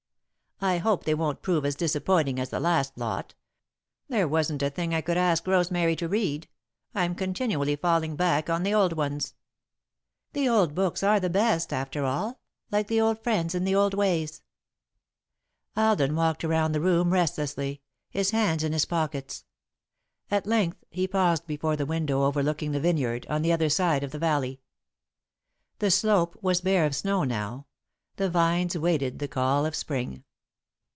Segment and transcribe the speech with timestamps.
[0.63, 3.33] "I hope they won't prove as disappointing as the last lot.
[4.09, 6.47] There wasn't a thing I could ask Rosemary to read.
[6.93, 9.33] I'm continually falling back on the old ones."
[10.33, 13.95] "The old books are the best, after all, like the old friends and the old
[13.95, 14.43] ways."
[15.75, 17.81] Alden walked around the room restlessly,
[18.11, 19.45] his hands in his pockets.
[20.29, 24.11] At length he paused before the window overlooking the vineyard, on the other side of
[24.11, 24.61] the valley.
[25.79, 27.65] The slope was bare of snow, now;
[28.17, 30.23] the vines waited the call of Spring.